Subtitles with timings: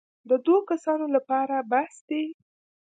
[0.29, 2.23] د دوو کسانو لپاره بس دی.